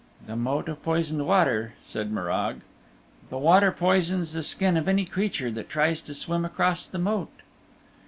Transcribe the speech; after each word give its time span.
"The 0.25 0.35
Moat 0.35 0.67
of 0.67 0.81
Poisoned 0.81 1.27
Water," 1.27 1.73
said 1.85 2.11
Morag. 2.11 2.61
"The 3.29 3.37
water 3.37 3.71
poisons 3.71 4.33
the 4.33 4.41
skin 4.41 4.75
of 4.75 4.87
any 4.87 5.05
creature 5.05 5.51
that 5.51 5.69
tries 5.69 6.01
to 6.01 6.15
swim 6.15 6.43
across 6.43 6.87
the 6.87 6.97
Moat." 6.97 7.29